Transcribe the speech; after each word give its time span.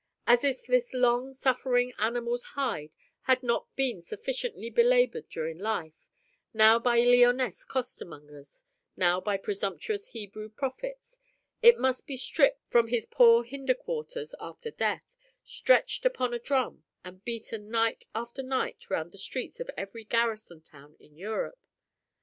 As 0.25 0.43
if 0.43 0.65
this 0.65 0.95
long 0.95 1.31
suffering 1.31 1.93
animal's 1.99 2.43
hide 2.57 2.89
had 3.25 3.43
not 3.43 3.67
been 3.75 4.01
sufficiently 4.01 4.71
belaboured 4.71 5.29
during 5.29 5.59
life, 5.59 6.09
now 6.55 6.79
by 6.79 7.01
Lyonnese 7.01 7.63
costermongers, 7.67 8.63
now 8.97 9.21
by 9.21 9.37
presumptuous 9.37 10.07
Hebrew 10.07 10.49
prophets, 10.49 11.19
it 11.61 11.77
must 11.77 12.07
be 12.07 12.17
stripped 12.17 12.63
from 12.67 12.87
his 12.87 13.05
poor 13.05 13.43
hinder 13.43 13.75
quarters 13.75 14.33
after 14.39 14.71
death, 14.71 15.05
stretched 15.43 16.03
on 16.19 16.33
a 16.33 16.39
drum, 16.39 16.83
and 17.05 17.23
beaten 17.23 17.69
night 17.69 18.05
after 18.15 18.41
night 18.41 18.89
round 18.89 19.11
the 19.11 19.19
streets 19.19 19.59
of 19.59 19.69
every 19.77 20.03
garrison 20.03 20.61
town 20.61 20.95
in 20.99 21.15
Europe. 21.15 21.59